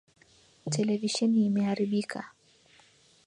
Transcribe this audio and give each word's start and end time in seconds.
Televisheni 0.73 1.41
imeharibika. 1.49 2.21